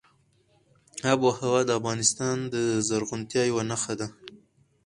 [1.11, 2.55] آب وهوا د افغانستان د
[2.87, 4.07] زرغونتیا یوه نښه ده.